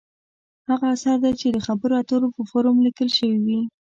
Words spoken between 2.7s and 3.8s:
لیکل شوې وي.